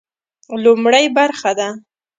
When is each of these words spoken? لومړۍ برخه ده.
لومړۍ 0.63 1.05
برخه 1.17 1.51
ده. 1.57 1.69